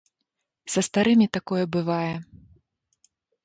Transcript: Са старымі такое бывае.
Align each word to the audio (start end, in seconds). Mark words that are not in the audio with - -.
Са 0.75 0.83
старымі 0.87 1.27
такое 1.39 1.61
бывае. 1.77 2.15